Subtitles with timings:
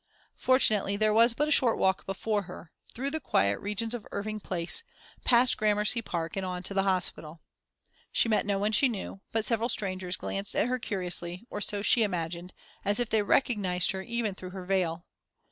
[0.39, 4.39] Fortunately there was but a short walk before her, through the quiet regions of Irving
[4.39, 4.81] Place,
[5.25, 7.43] past Gramercy Park, and on to the hospital.
[8.11, 11.83] She met no one she knew, but several strangers glanced at her curiously, or so
[11.83, 15.05] she imagined, as if they recognized her, even through her veil.